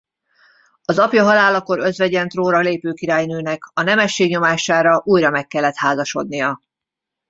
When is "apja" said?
0.99-1.23